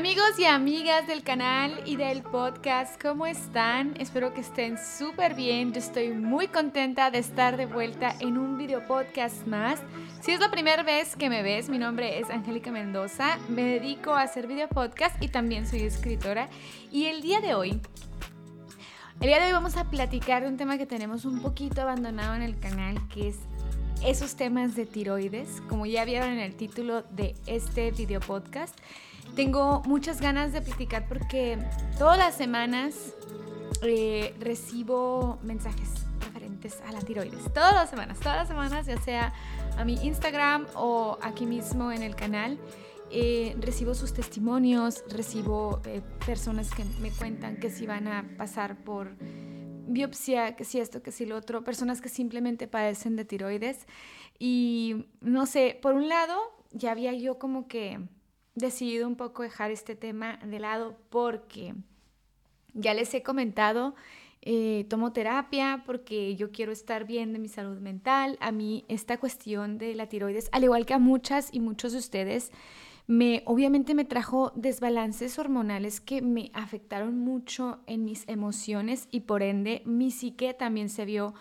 [0.00, 3.94] Amigos y amigas del canal y del podcast, ¿cómo están?
[4.00, 5.74] Espero que estén súper bien.
[5.74, 9.78] Yo estoy muy contenta de estar de vuelta en un video podcast más.
[10.22, 13.38] Si es la primera vez que me ves, mi nombre es Angélica Mendoza.
[13.50, 16.48] Me dedico a hacer video podcast y también soy escritora.
[16.90, 17.78] Y el día de hoy
[19.20, 22.34] el día de hoy vamos a platicar de un tema que tenemos un poquito abandonado
[22.36, 23.36] en el canal, que es
[24.02, 28.78] esos temas de tiroides, como ya vieron en el título de este video podcast.
[29.34, 31.58] Tengo muchas ganas de platicar porque
[31.98, 33.14] todas las semanas
[33.82, 35.88] eh, recibo mensajes
[36.20, 37.52] referentes a la tiroides.
[37.52, 39.32] Todas las semanas, todas las semanas, ya sea
[39.78, 42.58] a mi Instagram o aquí mismo en el canal.
[43.12, 48.76] Eh, recibo sus testimonios, recibo eh, personas que me cuentan que si van a pasar
[48.76, 49.16] por
[49.88, 53.86] biopsia, que si esto, que si lo otro, personas que simplemente padecen de tiroides.
[54.38, 56.38] Y no sé, por un lado,
[56.72, 57.98] ya había yo como que
[58.60, 61.74] decidido un poco dejar este tema de lado porque
[62.74, 63.94] ya les he comentado,
[64.42, 68.38] eh, tomo terapia porque yo quiero estar bien de mi salud mental.
[68.40, 71.98] A mí esta cuestión de la tiroides, al igual que a muchas y muchos de
[71.98, 72.50] ustedes,
[73.06, 79.42] me obviamente me trajo desbalances hormonales que me afectaron mucho en mis emociones y por
[79.42, 81.34] ende mi psique también se vio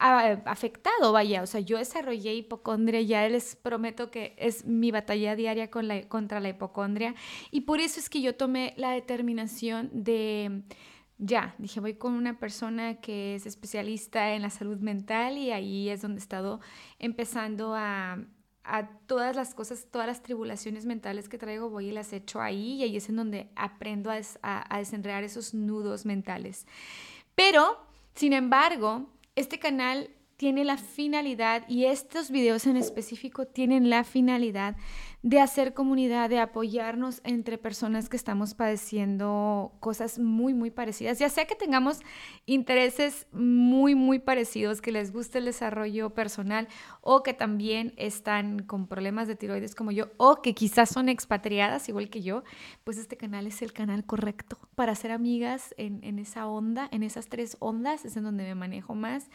[0.00, 5.70] afectado, vaya, o sea, yo desarrollé hipocondria, ya les prometo que es mi batalla diaria
[5.70, 7.14] con la, contra la hipocondria
[7.50, 10.62] y por eso es que yo tomé la determinación de,
[11.18, 15.90] ya, dije, voy con una persona que es especialista en la salud mental y ahí
[15.90, 16.60] es donde he estado
[16.98, 18.24] empezando a,
[18.64, 22.76] a todas las cosas, todas las tribulaciones mentales que traigo, voy y las echo ahí
[22.76, 26.66] y ahí es en donde aprendo a, a, a desenredar esos nudos mentales.
[27.34, 27.76] Pero,
[28.14, 34.74] sin embargo, este canal tiene la finalidad, y estos videos en específico tienen la finalidad
[35.22, 41.28] de hacer comunidad, de apoyarnos entre personas que estamos padeciendo cosas muy, muy parecidas, ya
[41.28, 42.00] sea que tengamos
[42.46, 46.68] intereses muy, muy parecidos, que les guste el desarrollo personal
[47.02, 51.88] o que también están con problemas de tiroides como yo o que quizás son expatriadas
[51.90, 52.42] igual que yo,
[52.84, 57.02] pues este canal es el canal correcto para ser amigas en, en esa onda, en
[57.02, 59.28] esas tres ondas, es en donde me manejo más.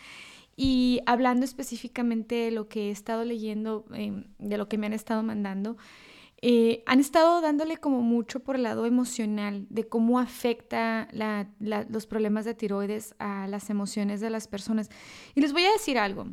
[0.56, 4.94] Y hablando específicamente de lo que he estado leyendo, em, de lo que me han
[4.94, 5.78] estado mandando,
[6.42, 11.08] eh, han estado dándole como mucho por el lado emocional, de cómo afecta
[11.90, 14.90] los problemas de tiroides a las emociones de las personas.
[15.34, 16.28] Y les voy a decir algo.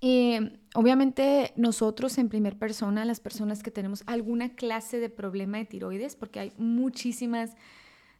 [0.00, 5.66] Eh, obviamente nosotros en primer persona, las personas que tenemos alguna clase de problema de
[5.66, 7.54] tiroides, porque hay muchísimas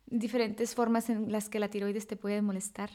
[0.07, 2.91] diferentes formas en las que la tiroides te puede molestar.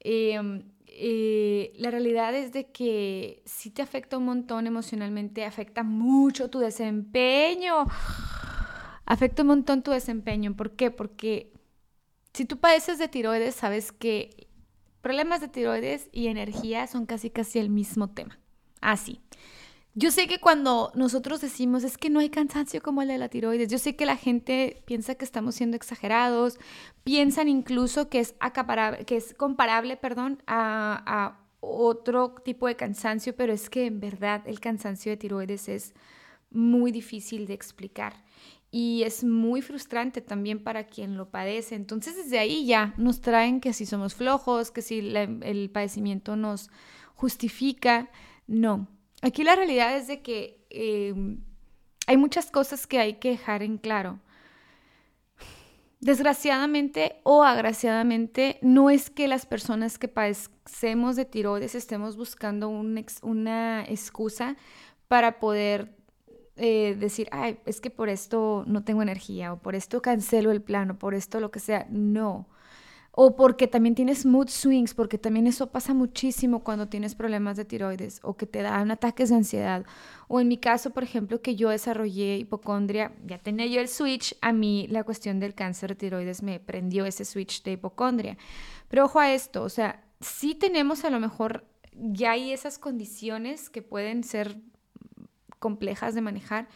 [0.00, 6.50] Em, eh, la realidad es de que si te afecta un montón emocionalmente, afecta mucho
[6.50, 7.86] tu desempeño.
[9.06, 10.54] Afecta un montón tu desempeño.
[10.56, 10.90] ¿Por qué?
[10.90, 11.52] Porque
[12.34, 14.48] si tú padeces de tiroides, sabes que
[15.00, 18.38] problemas de tiroides y energía son casi casi el mismo tema.
[18.80, 19.20] Así.
[19.98, 23.28] Yo sé que cuando nosotros decimos es que no hay cansancio como el de la
[23.28, 26.60] tiroides, yo sé que la gente piensa que estamos siendo exagerados,
[27.02, 28.36] piensan incluso que es,
[29.06, 34.42] que es comparable perdón, a, a otro tipo de cansancio, pero es que en verdad
[34.46, 35.94] el cansancio de tiroides es
[36.52, 38.22] muy difícil de explicar
[38.70, 41.74] y es muy frustrante también para quien lo padece.
[41.74, 46.70] Entonces desde ahí ya nos traen que si somos flojos, que si el padecimiento nos
[47.16, 48.10] justifica.
[48.46, 48.86] No,
[49.22, 51.40] Aquí la realidad es de que em,
[52.06, 54.20] hay muchas cosas que hay que dejar en claro.
[56.00, 63.84] Desgraciadamente o agraciadamente, no es que las personas que padecemos de tiroides estemos buscando una
[63.84, 64.56] excusa
[65.08, 65.96] para poder
[66.54, 70.62] eh, decir, ay, es que por esto no tengo energía o por esto cancelo el
[70.62, 71.86] plano, por esto lo que sea.
[71.90, 72.48] No
[73.20, 77.64] o porque también tienes mood swings, porque también eso pasa muchísimo cuando tienes problemas de
[77.64, 79.84] tiroides o que te dan ataques de ansiedad.
[80.28, 84.36] O en mi caso, por ejemplo, que yo desarrollé hipocondria, ya tenía yo el switch,
[84.40, 88.38] a mí la cuestión del cáncer de tiroides me prendió ese switch de hipocondria.
[88.86, 93.68] Pero ojo a esto, o sea, sí tenemos a lo mejor, ya hay esas condiciones
[93.68, 94.60] que pueden ser
[95.58, 96.68] complejas de manejar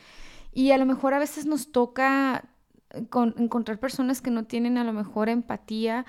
[0.52, 2.48] y a lo mejor a veces nos toca
[2.94, 6.06] encontrar personas que no tienen a lo mejor empatía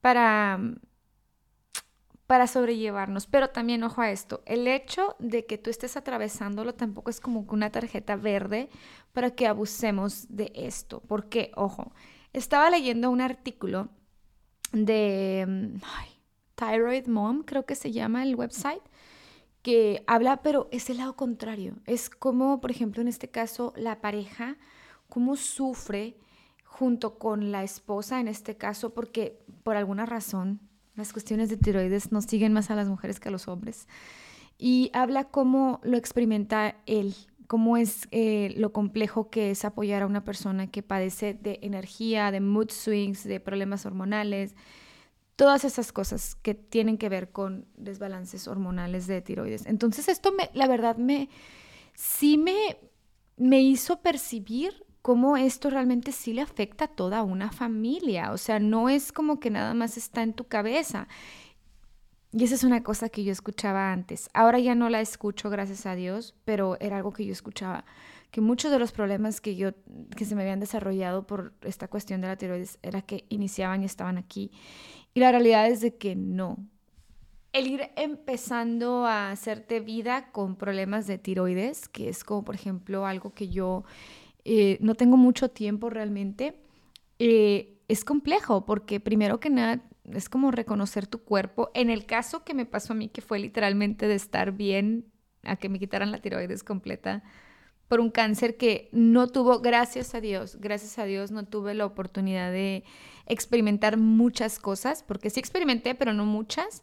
[0.00, 0.60] para,
[2.26, 3.26] para sobrellevarnos.
[3.26, 7.46] Pero también, ojo a esto, el hecho de que tú estés atravesándolo tampoco es como
[7.48, 8.70] una tarjeta verde
[9.12, 11.00] para que abusemos de esto.
[11.06, 11.92] Porque, ojo,
[12.32, 13.88] estaba leyendo un artículo
[14.72, 15.78] de
[16.56, 18.82] Thyroid Mom, creo que se llama el website,
[19.62, 21.76] que habla, pero es el lado contrario.
[21.86, 24.58] Es como, por ejemplo, en este caso, la pareja,
[25.08, 26.18] cómo sufre
[26.74, 30.58] junto con la esposa en este caso, porque por alguna razón
[30.96, 33.86] las cuestiones de tiroides nos siguen más a las mujeres que a los hombres.
[34.58, 37.14] Y habla cómo lo experimenta él,
[37.46, 42.32] cómo es eh, lo complejo que es apoyar a una persona que padece de energía,
[42.32, 44.56] de mood swings, de problemas hormonales,
[45.36, 49.66] todas esas cosas que tienen que ver con desbalances hormonales de tiroides.
[49.66, 51.28] Entonces esto me, la verdad me,
[51.94, 52.78] sí me,
[53.36, 58.32] me hizo percibir cómo esto realmente sí le afecta a toda una familia.
[58.32, 61.08] O sea, no es como que nada más está en tu cabeza.
[62.32, 64.30] Y esa es una cosa que yo escuchaba antes.
[64.32, 67.84] Ahora ya no la escucho, gracias a Dios, pero era algo que yo escuchaba.
[68.30, 69.72] Que muchos de los problemas que yo,
[70.16, 73.84] que se me habían desarrollado por esta cuestión de la tiroides, era que iniciaban y
[73.84, 74.52] estaban aquí.
[75.12, 76.56] Y la realidad es de que no.
[77.52, 83.04] El ir empezando a hacerte vida con problemas de tiroides, que es como por ejemplo
[83.04, 83.84] algo que yo
[84.44, 86.60] eh, no tengo mucho tiempo realmente,
[87.18, 89.82] eh, es complejo porque primero que nada
[90.12, 91.70] es como reconocer tu cuerpo.
[91.74, 95.06] En el caso que me pasó a mí, que fue literalmente de estar bien
[95.42, 97.22] a que me quitaran la tiroides completa
[97.88, 101.86] por un cáncer que no tuvo, gracias a Dios, gracias a Dios no tuve la
[101.86, 102.84] oportunidad de
[103.26, 106.82] experimentar muchas cosas, porque sí experimenté, pero no muchas.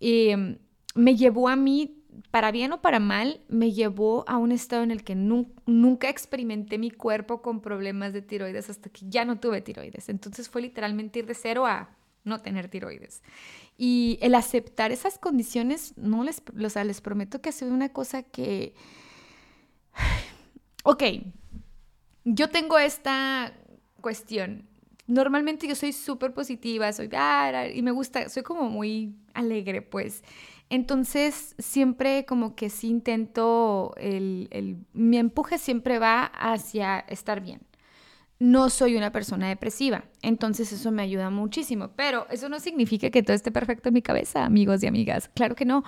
[0.00, 0.58] Em,
[0.94, 4.90] me llevó a mí, para bien o para mal, me llevó a un estado en
[4.90, 9.60] el que nunca experimenté mi cuerpo con problemas de tiroides hasta que ya no tuve
[9.60, 10.08] tiroides.
[10.08, 11.90] Entonces fue literalmente ir de cero a
[12.24, 13.22] no tener tiroides.
[13.76, 18.22] Y el aceptar esas condiciones, no les, o sea, les prometo que ha una cosa
[18.22, 18.74] que...
[20.86, 21.02] Ok,
[22.24, 23.54] yo tengo esta
[24.02, 24.68] cuestión
[25.06, 27.10] normalmente yo soy súper positiva, soy,
[27.74, 30.22] y me gusta, soy como muy alegre, pues.
[30.70, 37.60] Entonces, siempre como que sí intento, el, mi empuje siempre va hacia estar bien.
[38.40, 43.22] No soy una persona depresiva, entonces eso me ayuda muchísimo, pero eso no significa que
[43.22, 45.30] todo esté perfecto en mi cabeza, amigos y amigas.
[45.34, 45.84] Claro que no.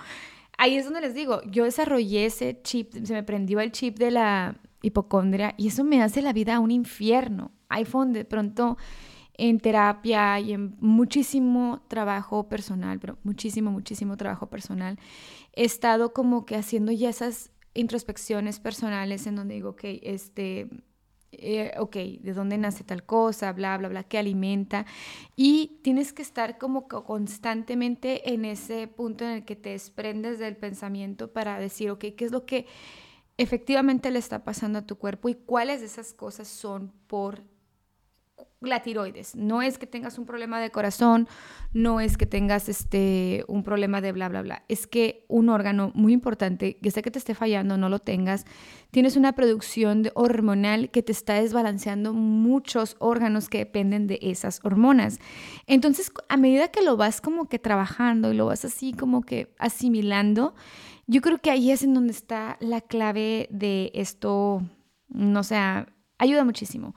[0.57, 4.11] Ahí es donde les digo, yo desarrollé ese chip, se me prendió el chip de
[4.11, 7.51] la hipocondria y eso me hace la vida un infierno.
[7.69, 8.77] iPhone de pronto
[9.37, 14.97] en terapia y en muchísimo trabajo personal, pero muchísimo, muchísimo trabajo personal,
[15.53, 20.69] he estado como que haciendo ya esas introspecciones personales en donde digo, ok, este,
[21.31, 21.71] eh,
[22.21, 23.53] ¿de dónde nace tal cosa?
[23.53, 24.87] Bla, bla, bla, ¿qué alimenta?
[25.35, 30.57] Y tienes que estar como constantemente en ese punto en el que te desprendes del
[30.57, 32.65] pensamiento para decir, ok, ¿qué es lo que
[33.37, 37.43] efectivamente le está pasando a tu cuerpo y cuáles de esas cosas son por
[38.61, 39.35] la tiroides.
[39.35, 41.27] No es que tengas un problema de corazón,
[41.73, 44.63] no es que tengas este, un problema de bla, bla, bla.
[44.67, 48.45] Es que un órgano muy importante, que sé que te esté fallando, no lo tengas,
[48.91, 55.19] tienes una producción hormonal que te está desbalanceando muchos órganos que dependen de esas hormonas.
[55.67, 59.53] Entonces, a medida que lo vas como que trabajando y lo vas así como que
[59.59, 60.55] asimilando,
[61.05, 64.61] yo creo que ahí es en donde está la clave de esto,
[65.07, 65.55] no sé,
[66.17, 66.95] ayuda muchísimo.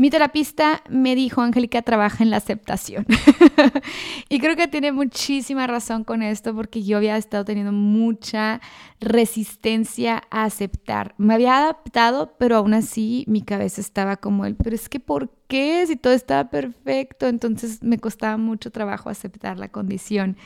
[0.00, 3.04] Mi terapista me dijo, Angélica, trabaja en la aceptación.
[4.30, 8.62] y creo que tiene muchísima razón con esto porque yo había estado teniendo mucha
[8.98, 11.14] resistencia a aceptar.
[11.18, 15.28] Me había adaptado, pero aún así mi cabeza estaba como el, pero es que ¿por
[15.48, 15.84] qué?
[15.86, 17.26] Si todo estaba perfecto.
[17.26, 20.38] Entonces me costaba mucho trabajo aceptar la condición.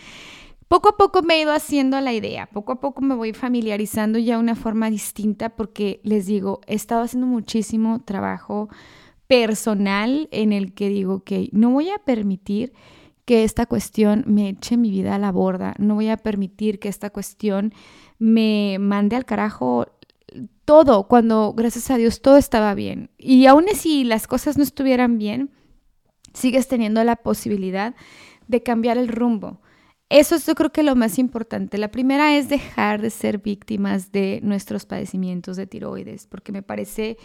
[0.67, 4.19] Poco a poco me he ido haciendo la idea, poco a poco me voy familiarizando
[4.19, 8.69] ya de una forma distinta porque les digo, he estado haciendo muchísimo trabajo
[9.35, 12.73] personal en el que digo, ok, no voy a permitir
[13.25, 16.89] que esta cuestión me eche mi vida a la borda, no voy a permitir que
[16.89, 17.73] esta cuestión
[18.19, 19.89] me mande al carajo
[20.65, 23.11] todo, cuando gracias a Dios todo estaba bien.
[23.19, 25.51] Y aún si las cosas no estuvieran bien,
[26.33, 27.95] sigues teniendo la posibilidad
[28.47, 29.61] de cambiar el rumbo.
[30.11, 31.77] Eso es yo creo que lo más importante.
[31.77, 37.17] La primera es dejar de ser víctimas de nuestros padecimientos de tiroides, porque me parece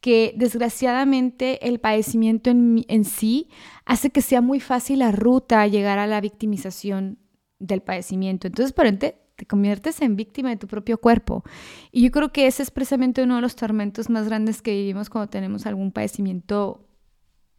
[0.00, 3.48] que desgraciadamente el padecimiento en, sí
[3.84, 7.18] hace que sea muy fácil la ruta a llegar a la victimización
[7.58, 8.46] del padecimiento.
[8.46, 11.44] Entonces, por ende, te conviertes en víctima de tu propio cuerpo.
[11.92, 15.10] Y yo creo que ese es precisamente uno de los tormentos más grandes que vivimos
[15.10, 16.88] cuando tenemos algún padecimiento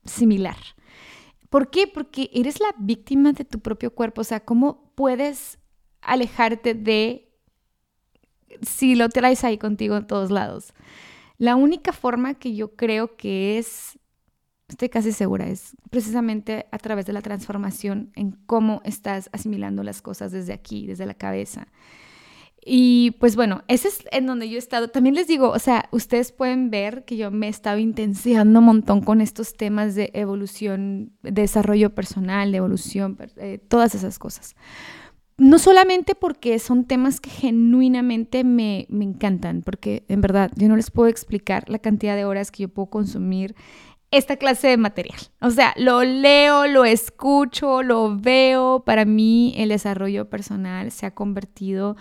[0.05, 0.57] similar.
[1.49, 1.87] ¿Por qué?
[1.87, 4.21] Porque eres la víctima de tu propio cuerpo.
[4.21, 5.59] O sea, ¿cómo puedes
[6.01, 7.29] alejarte de
[8.61, 10.73] si lo traes ahí contigo en todos lados?
[11.37, 13.99] La única forma que yo creo que es,
[14.67, 20.01] estoy casi segura, es precisamente a través de la transformación en cómo estás asimilando las
[20.01, 21.67] cosas desde aquí, desde la cabeza.
[22.69, 24.89] Y pues bueno, ese es en donde yo he estado.
[24.89, 28.65] También les digo, o sea, ustedes pueden ver que yo me he estado intensiando un
[28.65, 34.57] montón con estos temas de evolución, desarrollo personal, de evolución, eh, todas esas cosas.
[35.37, 40.75] No solamente porque son temas que genuinamente me, me encantan, porque en verdad yo no
[40.75, 43.55] les puedo explicar la cantidad de horas que yo puedo consumir
[44.09, 45.19] esta clase de material.
[45.41, 48.83] O sea, lo leo, lo escucho, lo veo.
[48.85, 51.97] Para mí el desarrollo personal se ha convertido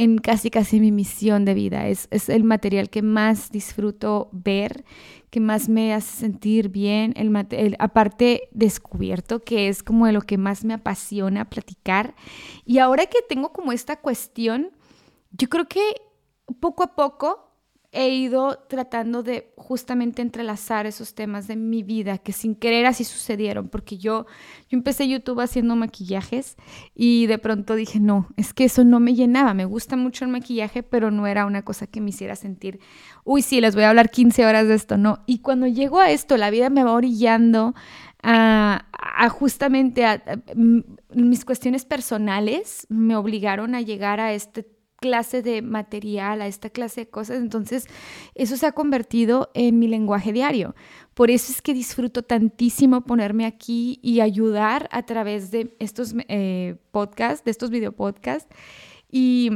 [0.00, 1.86] en casi casi mi misión de vida.
[1.86, 4.86] Es, el material que más disfruto ver,
[5.28, 10.38] que más me hace sentir bien, el, aparte descubierto, que es como de lo que
[10.38, 12.14] más me apasiona platicar.
[12.64, 14.70] Y ahora que tengo como esta cuestión,
[15.32, 15.82] yo creo que
[16.60, 17.49] poco a poco
[17.92, 23.02] he ido tratando de justamente entrelazar esos temas de mi vida que sin querer así
[23.02, 24.26] sucedieron, porque yo,
[24.68, 26.56] yo empecé YouTube haciendo maquillajes
[26.94, 30.30] y de pronto dije, no, es que eso no me llenaba, me gusta mucho el
[30.30, 32.78] maquillaje, pero no era una cosa que me hiciera sentir,
[33.24, 35.24] uy, sí, les voy a hablar 15 horas de esto, no.
[35.26, 37.74] Y cuando llego a esto, la vida me va orillando
[38.22, 38.84] a,
[39.30, 40.22] justamente a,
[41.12, 47.02] mis cuestiones personales, me obligaron a llegar a este clase de material, a esta clase
[47.02, 47.38] de cosas.
[47.38, 47.86] Entonces,
[48.34, 50.74] eso se ha convertido en mi lenguaje diario.
[51.14, 56.76] Por eso es que disfruto tantísimo ponerme aquí y ayudar a través de estos eh,
[56.92, 58.54] podcasts, de estos videopodcasts.
[59.10, 59.50] Y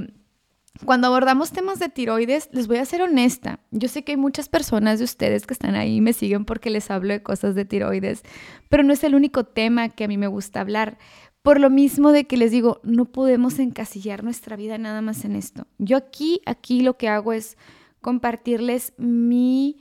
[0.85, 3.61] cuando abordamos temas de tiroides, les voy a ser honesta.
[3.71, 6.69] Yo sé que hay muchas personas de ustedes que están ahí y me siguen porque
[6.69, 8.23] les hablo de cosas de tiroides,
[8.69, 10.99] pero no es el único tema que a mí me gusta hablar.
[11.45, 15.37] Por lo mismo de que les digo, no podemos encasillar nuestra vida nada más en
[15.37, 15.67] esto.
[15.77, 17.59] Yo aquí, aquí lo que hago es
[18.01, 19.77] compartirles mi,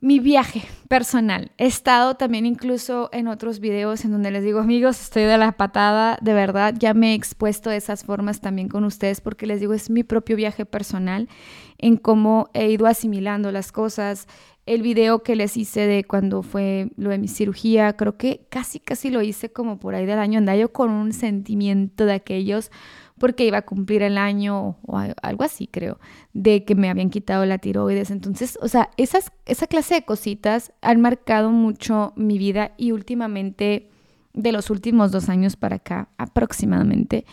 [0.00, 1.52] mi viaje personal.
[1.56, 5.52] He estado también incluso en otros videos en donde les digo, amigos, estoy de la
[5.52, 9.58] patada, de verdad, ya me he expuesto de esas formas también con ustedes porque les
[9.58, 11.30] digo, es mi propio viaje personal
[11.78, 14.28] en cómo he ido asimilando las cosas,
[14.64, 18.78] el video que les hice de cuando fue lo de mi cirugía, creo que casi,
[18.78, 20.38] casi lo hice como por ahí del año.
[20.38, 22.70] Andaba yo con un sentimiento de aquellos
[23.18, 26.00] porque iba a cumplir el año o algo así, creo,
[26.32, 28.10] de que me habían quitado la tiroides.
[28.10, 33.91] Entonces, o sea, esas, esa clase de cositas han marcado mucho mi vida y últimamente
[34.34, 37.26] de los últimos dos años para acá aproximadamente,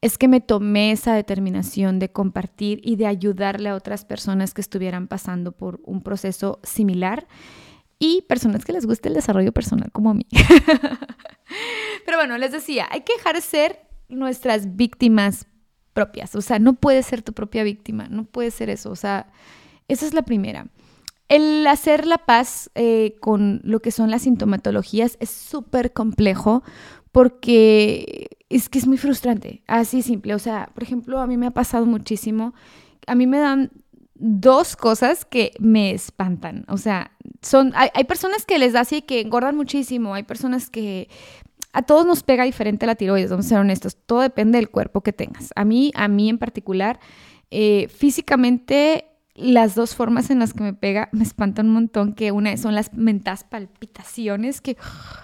[0.00, 4.60] es que me tomé esa determinación de compartir y de ayudarle a otras personas que
[4.60, 7.26] estuvieran pasando por un proceso similar
[7.98, 10.26] y personas que les guste el desarrollo personal como a mí.
[12.04, 15.46] Pero bueno, les decía, hay que dejar de ser nuestras víctimas
[15.92, 19.32] propias, o sea, no puedes ser tu propia víctima, no puede ser eso, o sea,
[19.88, 20.66] esa es la primera.
[21.28, 26.62] El hacer la paz eh, con lo que son las sintomatologías es súper complejo
[27.10, 30.34] porque es que es muy frustrante, así simple.
[30.34, 32.54] O sea, por ejemplo, a mí me ha pasado muchísimo,
[33.06, 33.72] a mí me dan
[34.14, 36.64] dos cosas que me espantan.
[36.68, 40.70] O sea, son, hay, hay personas que les da así que engordan muchísimo, hay personas
[40.70, 41.08] que
[41.72, 45.02] a todos nos pega diferente la tiroides, vamos a ser honestos, todo depende del cuerpo
[45.02, 45.50] que tengas.
[45.56, 47.00] A mí, a mí en particular,
[47.50, 52.32] eh, físicamente las dos formas en las que me pega me espantan un montón, que
[52.32, 54.76] una son las mentas palpitaciones, que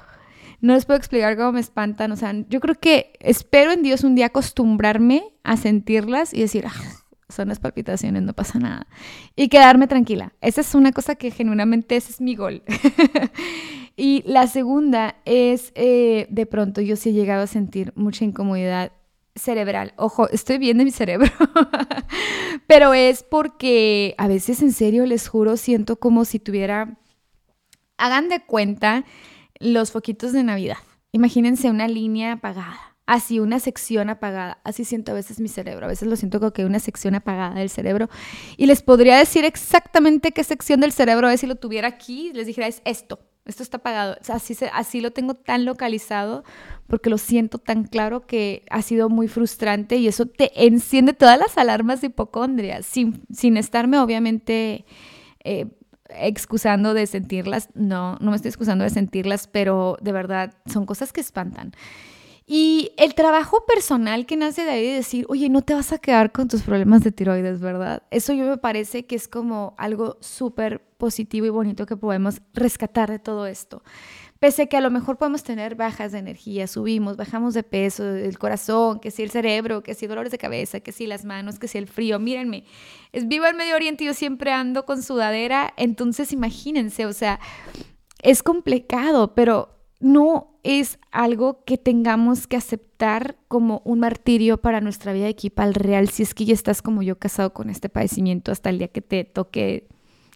[0.60, 2.12] no les puedo explicar cómo me espantan.
[2.12, 6.66] O sea, yo creo que espero en Dios un día acostumbrarme a sentirlas y decir,
[6.66, 8.86] ah, son las palpitaciones, no pasa nada.
[9.34, 10.34] Y quedarme tranquila.
[10.40, 12.62] Esa es una cosa que genuinamente ese es mi gol.
[13.96, 18.92] y la segunda es, eh, de pronto yo sí he llegado a sentir mucha incomodidad
[19.34, 19.94] cerebral.
[19.96, 21.30] Ojo, estoy bien de mi cerebro.
[22.66, 26.98] Pero es porque a veces en serio les juro siento como si tuviera
[27.98, 29.04] hagan de cuenta
[29.58, 30.78] los foquitos de Navidad.
[31.12, 34.58] Imagínense una línea apagada, así una sección apagada.
[34.64, 35.86] Así siento a veces mi cerebro.
[35.86, 38.08] A veces lo siento como que una sección apagada del cerebro.
[38.56, 42.32] Y les podría decir exactamente qué sección del cerebro es si lo tuviera aquí.
[42.34, 44.16] Les dijera, es esto esto está apagado.
[44.28, 46.44] así, así lo tengo tan localizado
[46.86, 51.38] porque lo siento tan claro que ha sido muy frustrante y eso te enciende todas
[51.38, 54.84] las alarmas de hipocondria, sin, sin estarme obviamente
[55.44, 55.66] eh,
[56.08, 57.68] excusando de sentirlas.
[57.74, 61.72] No, no me estoy excusando de sentirlas, pero de verdad son cosas que espantan.
[62.54, 65.96] Y el trabajo personal que nace de ahí de decir, oye, no te vas a
[65.96, 68.02] quedar con tus problemas de tiroides, ¿verdad?
[68.10, 73.10] Eso yo me parece que es como algo súper positivo y bonito que podemos rescatar
[73.10, 73.82] de todo esto.
[74.38, 78.04] Pese a que a lo mejor podemos tener bajas de energía, subimos, bajamos de peso,
[78.04, 81.58] el corazón, que si el cerebro, que si dolores de cabeza, que si las manos,
[81.58, 82.18] que si el frío.
[82.18, 82.66] Mírenme,
[83.12, 87.40] es vivo el Medio Oriente y yo siempre ando con sudadera, entonces imagínense, o sea,
[88.20, 95.12] es complicado, pero no es algo que tengamos que aceptar como un martirio para nuestra
[95.12, 98.70] vida equipal real si es que ya estás como yo casado con este padecimiento hasta
[98.70, 99.88] el día que te toque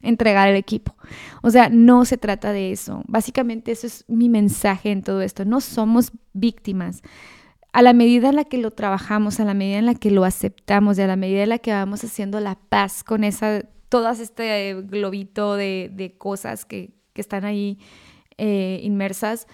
[0.03, 0.95] entregar el equipo.
[1.43, 3.03] O sea, no se trata de eso.
[3.07, 5.45] Básicamente eso es mi mensaje en todo esto.
[5.45, 7.03] No somos víctimas.
[7.73, 10.25] A la medida en la que lo trabajamos, a la medida en la que lo
[10.25, 14.21] aceptamos y a la medida en la que vamos haciendo la paz con esa, todas
[14.21, 17.79] este globito de, cosas que, están ahí
[18.39, 19.47] eh, inmersas,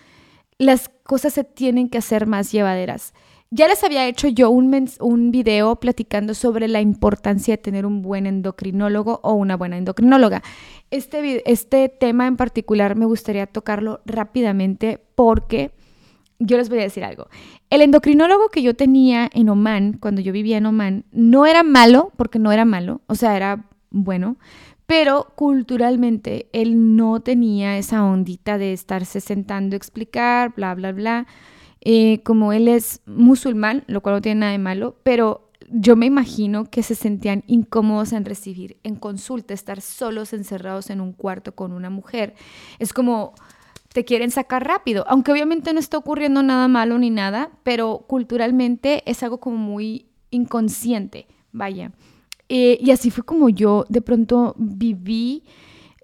[0.58, 3.14] las cosas se tienen que hacer más llevaderas.
[3.50, 8.00] Ya les había hecho yo un, un video platicando sobre la importancia de tener un
[8.00, 10.42] buen endocrinólogo o una buena endocrinóloga.
[10.90, 15.70] Este, este tema en particular me gustaría tocarlo rápidamente porque
[16.38, 17.28] yo les voy a decir algo.
[17.70, 22.12] El endocrinólogo que yo tenía en Oman, cuando yo vivía en Oman, no era malo,
[22.16, 24.36] porque no era malo, o sea, era bueno,
[24.92, 31.26] pero culturalmente él no tenía esa ondita de estarse sentando a explicar, bla, bla, bla.
[31.80, 36.04] Eh, como él es musulmán, lo cual no tiene nada de malo, pero yo me
[36.04, 41.54] imagino que se sentían incómodos en recibir en consulta, estar solos encerrados en un cuarto
[41.54, 42.34] con una mujer.
[42.78, 43.32] Es como
[43.94, 49.10] te quieren sacar rápido, aunque obviamente no está ocurriendo nada malo ni nada, pero culturalmente
[49.10, 51.92] es algo como muy inconsciente, vaya.
[52.54, 55.42] Eh, y así fue como yo de pronto viví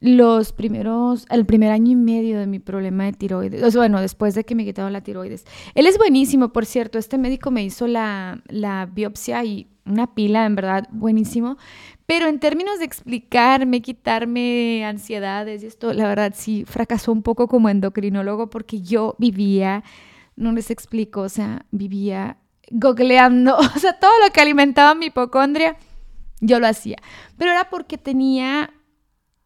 [0.00, 4.44] los primeros, el primer año y medio de mi problema de tiroides, bueno, después de
[4.44, 5.44] que me quitaron la tiroides.
[5.74, 10.46] Él es buenísimo, por cierto, este médico me hizo la, la biopsia y una pila,
[10.46, 11.58] en verdad, buenísimo,
[12.06, 17.46] pero en términos de explicarme, quitarme ansiedades y esto, la verdad sí fracasó un poco
[17.46, 19.84] como endocrinólogo porque yo vivía,
[20.34, 22.38] no les explico, o sea, vivía
[22.70, 25.76] googleando, o sea, todo lo que alimentaba mi hipocondria,
[26.40, 26.97] yo lo hacía.
[27.37, 28.71] Pero era porque tenía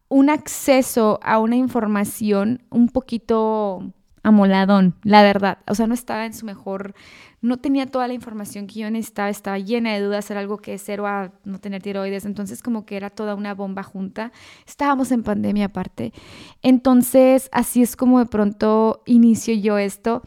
[0.09, 5.59] un acceso a una información un poquito amoladón, la verdad.
[5.67, 6.93] O sea, no estaba en su mejor,
[7.41, 10.77] no tenía toda la información que yo necesitaba, estaba llena de dudas, era algo que
[10.77, 14.31] cero a no tener tiroides, entonces como que era toda una bomba junta.
[14.65, 16.13] Estábamos en pandemia aparte.
[16.61, 20.21] Entonces, así es como de pronto inicio yo esto.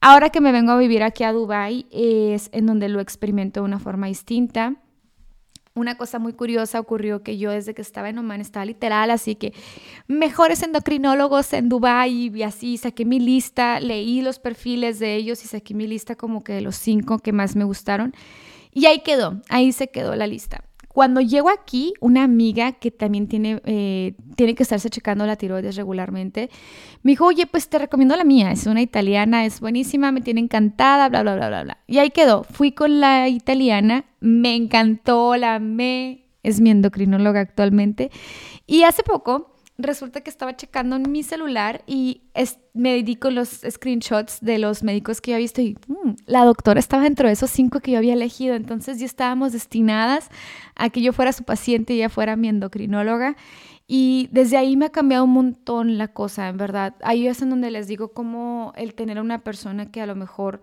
[0.00, 3.66] Ahora que me vengo a vivir aquí a Dubai es en donde lo experimento de
[3.66, 4.76] una forma distinta
[5.80, 9.34] una cosa muy curiosa ocurrió que yo desde que estaba en Oman estaba literal, así
[9.34, 9.52] que
[10.06, 15.48] mejores endocrinólogos en Dubai y así saqué mi lista, leí los perfiles de ellos y
[15.48, 18.14] saqué mi lista como que de los cinco que más me gustaron.
[18.72, 20.64] Y ahí quedó, ahí se quedó la lista.
[20.92, 25.76] Cuando llego aquí, una amiga que también tiene, eh, tiene que estarse checando la tiroides
[25.76, 26.50] regularmente,
[27.02, 30.40] me dijo, oye, pues te recomiendo la mía, es una italiana, es buenísima, me tiene
[30.40, 31.78] encantada, bla, bla, bla, bla, bla.
[31.86, 38.10] Y ahí quedó, fui con la italiana, me encantó, la amé, es mi endocrinóloga actualmente.
[38.66, 39.49] Y hace poco
[39.82, 42.22] resulta que estaba checando en mi celular y
[42.74, 46.80] me dedico los screenshots de los médicos que yo había visto y mm, la doctora
[46.80, 48.54] estaba dentro de esos cinco que yo había elegido.
[48.54, 50.30] Entonces ya estábamos destinadas
[50.74, 53.36] a que yo fuera su paciente y ella fuera mi endocrinóloga.
[53.86, 56.94] Y desde ahí me ha cambiado un montón la cosa, en verdad.
[57.02, 60.14] Ahí es en donde les digo cómo el tener a una persona que a lo
[60.14, 60.62] mejor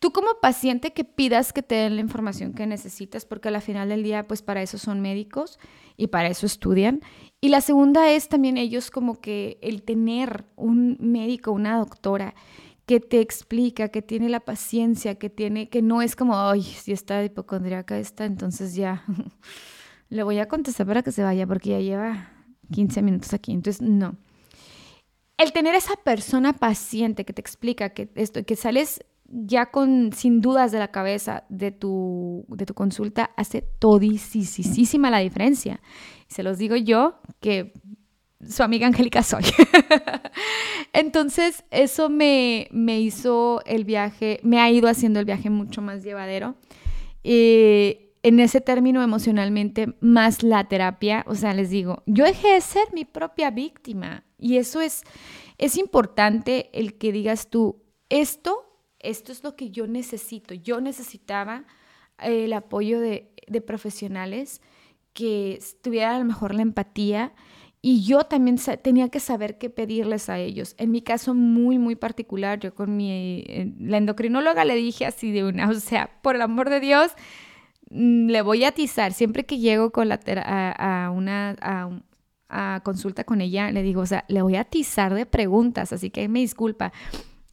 [0.00, 3.90] tú como paciente que pidas que te den la información que necesitas, porque al final
[3.90, 5.58] del día, pues para eso son médicos
[5.96, 7.00] y para eso estudian.
[7.40, 12.34] Y la segunda es también ellos como que el tener un médico, una doctora
[12.86, 16.92] que te explica, que tiene la paciencia, que tiene, que no es como, ay, si
[16.92, 19.04] está hipocondriaca esta, entonces ya
[20.08, 22.32] le voy a contestar para que se vaya porque ya lleva
[22.72, 23.52] 15 minutos aquí.
[23.52, 24.16] Entonces, no.
[25.36, 30.40] El tener esa persona paciente que te explica que esto, que sales ya con sin
[30.40, 35.80] dudas de la cabeza de tu, de tu consulta hace todisísima la diferencia.
[36.26, 37.72] Se los digo yo que
[38.46, 39.44] su amiga Angélica soy.
[40.92, 46.02] Entonces, eso me, me, hizo el viaje, me ha ido haciendo el viaje mucho más
[46.02, 46.56] llevadero.
[47.22, 52.60] Eh, en ese término emocionalmente, más la terapia, o sea, les digo, yo dejé de
[52.60, 54.24] ser mi propia víctima.
[54.38, 55.02] Y eso es,
[55.58, 58.69] es importante el que digas tú, esto
[59.00, 60.54] esto es lo que yo necesito.
[60.54, 61.64] Yo necesitaba
[62.18, 63.32] eh, el apoyo de,
[63.66, 64.60] profesionales
[65.12, 67.32] que tuvieran a lo mejor la empatía
[67.82, 70.74] y yo también tenía que saber qué pedirles a ellos.
[70.78, 73.10] En mi caso muy, muy particular, yo con mi,
[73.48, 77.10] eh, la endocrinóloga le dije así de una, o sea, por el amor de Dios,
[77.90, 79.12] mm, le voy a atizar.
[79.12, 81.56] Siempre que llego con la a, una...
[82.48, 86.10] a consulta con ella, le digo, o sea, le voy a atizar de preguntas, así
[86.10, 86.92] que me disculpa.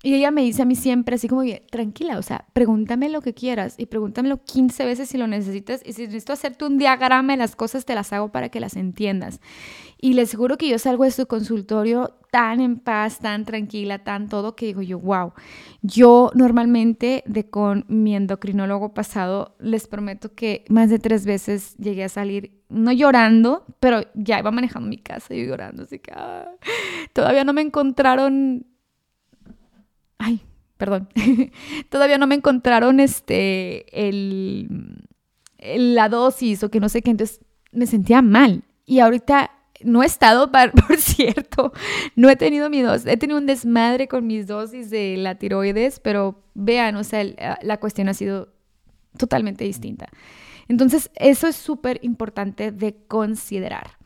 [0.04, 3.34] Y ella me dice a mí siempre así como, tranquila, o sea, pregúntame lo que
[3.34, 7.38] quieras y pregúntamelo 15 veces si lo necesitas y si necesito hacerte un diagrama de
[7.38, 9.42] las cosas, te las hago para que las entiendas.
[10.00, 14.30] Y le aseguro que yo salgo de su consultorio tan en paz, tan tranquila, tan
[14.30, 15.34] todo, que digo yo, wow.
[15.82, 22.04] Yo normalmente de con mi endocrinólogo pasado, les prometo que más de tres veces llegué
[22.04, 26.52] a salir, no llorando, pero ya iba manejando mi casa y llorando, así que ah,
[27.14, 28.68] todavía no me encontraron...
[30.18, 30.42] Ay,
[30.78, 31.10] perdón,
[31.90, 35.06] todavía no me encontraron este, el,
[35.60, 38.64] la dosis o que no sé qué, entonces me sentía mal.
[38.86, 39.52] Y ahorita
[39.84, 40.52] no he estado,
[40.88, 41.74] por cierto,
[42.16, 46.00] no he tenido mi dosis, he tenido un desmadre con mis dosis de la tiroides,
[46.00, 47.24] pero vean, o sea,
[47.62, 48.54] la cuestión ha sido
[49.18, 50.10] totalmente distinta.
[50.68, 53.98] Entonces, eso es súper importante de considerar.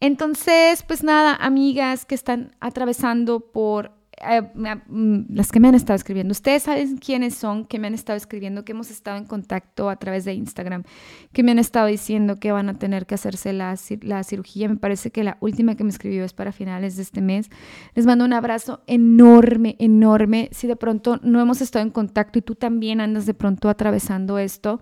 [0.00, 4.42] Entonces, pues nada, amigas que están atravesando por eh,
[4.88, 6.32] mm, las que me han estado escribiendo.
[6.32, 9.96] Ustedes saben quiénes son, que me han estado escribiendo, que hemos estado en contacto a
[9.96, 10.84] través de Instagram,
[11.32, 14.68] que me han estado diciendo que van a tener que hacerse la, la cirugía.
[14.68, 17.50] Me parece que la última que me escribió es para finales de este mes.
[17.94, 20.48] Les mando un abrazo enorme, enorme.
[20.52, 24.38] Si de pronto no hemos estado en contacto y tú también andas de pronto atravesando
[24.38, 24.80] esto,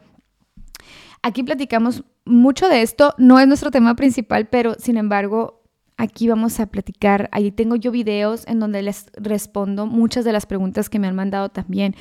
[1.22, 3.14] aquí platicamos mucho de esto.
[3.18, 5.65] No es nuestro tema principal, pero sin embargo
[5.98, 10.44] Aquí vamos a platicar, ahí tengo yo videos en donde les respondo muchas de las
[10.44, 11.94] preguntas que me han mandado también,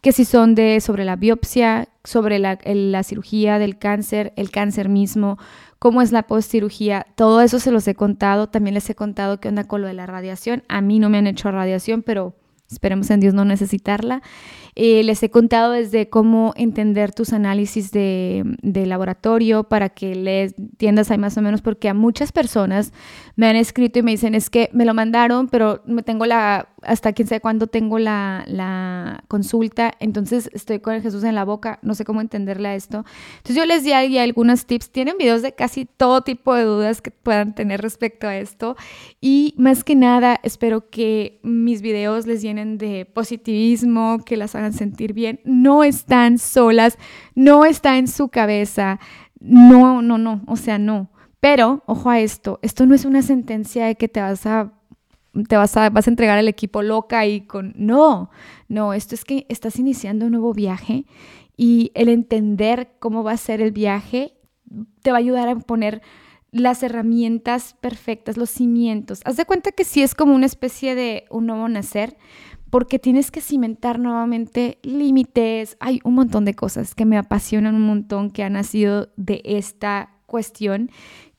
[0.00, 4.88] que si son de sobre la biopsia, sobre la, la cirugía del cáncer, el cáncer
[4.88, 5.36] mismo,
[5.80, 9.48] cómo es la postcirugía, todo eso se los he contado, también les he contado qué
[9.48, 12.36] onda con lo de la radiación, a mí no me han hecho radiación, pero
[12.70, 14.22] esperemos en Dios no necesitarla.
[14.76, 21.10] Eh, les he contado desde cómo entender tus análisis de, laboratorio para que les entiendas
[21.10, 22.92] ahí más o menos, porque a muchas personas
[23.36, 26.68] me han escrito y me dicen, es que me lo mandaron, pero me tengo la,
[26.82, 31.44] hasta quién sabe cuándo tengo la, la consulta, entonces estoy con el Jesús en la
[31.44, 33.04] boca, no sé cómo entenderle a esto.
[33.38, 37.02] Entonces yo les di ahí algunos tips, tienen videos de casi todo tipo de dudas
[37.02, 38.76] que puedan tener respecto a esto
[39.20, 44.72] y más que nada espero que mis videos les llenen de positivismo, que las hagan
[44.72, 46.98] sentir bien, no están solas,
[47.34, 49.00] no está en su cabeza,
[49.40, 51.10] no, no, no, o sea, no.
[51.40, 54.74] Pero, ojo a esto, esto no es una sentencia de que te vas a
[55.48, 57.72] te vas a, vas a entregar al equipo loca y con...
[57.76, 58.30] No,
[58.68, 61.06] no, esto es que estás iniciando un nuevo viaje
[61.56, 64.34] y el entender cómo va a ser el viaje
[65.02, 66.02] te va a ayudar a poner
[66.52, 69.20] las herramientas perfectas, los cimientos.
[69.24, 72.16] Haz de cuenta que sí es como una especie de un nuevo nacer,
[72.70, 75.76] porque tienes que cimentar nuevamente límites.
[75.80, 80.10] Hay un montón de cosas que me apasionan un montón que han nacido de esta
[80.26, 80.90] cuestión,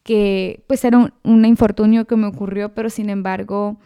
[0.04, 3.78] que pues era un, un infortunio que me ocurrió, pero sin embargo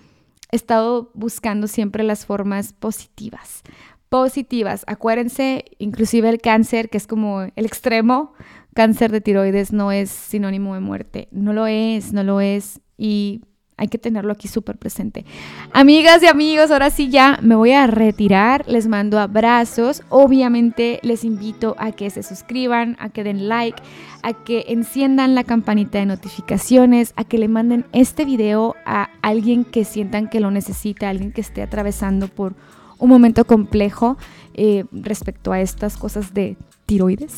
[0.51, 3.61] he estado buscando siempre las formas positivas.
[4.09, 4.83] Positivas.
[4.87, 8.33] Acuérdense, inclusive el cáncer, que es como el extremo,
[8.75, 11.27] cáncer de tiroides no es sinónimo de muerte.
[11.31, 12.81] No lo es, no lo es.
[12.97, 13.41] Y
[13.77, 15.25] hay que tenerlo aquí súper presente.
[15.71, 18.65] Amigas y amigos, ahora sí ya me voy a retirar.
[18.67, 20.03] Les mando abrazos.
[20.09, 23.81] Obviamente les invito a que se suscriban, a que den like,
[24.23, 29.63] a que enciendan la campanita de notificaciones, a que le manden este video a alguien
[29.63, 32.55] que sientan que lo necesita, alguien que esté atravesando por
[32.99, 34.17] un momento complejo
[34.53, 37.37] eh, respecto a estas cosas de tiroides.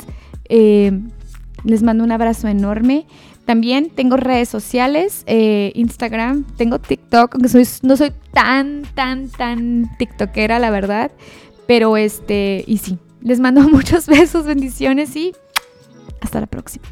[0.50, 1.00] Eh,
[1.64, 3.06] les mando un abrazo enorme.
[3.46, 9.90] También tengo redes sociales, eh, Instagram, tengo TikTok, aunque soy, no soy tan, tan, tan
[9.98, 11.12] TikTokera, la verdad.
[11.66, 15.34] Pero este, y sí, les mando muchos besos, bendiciones y
[16.22, 16.86] hasta la próxima.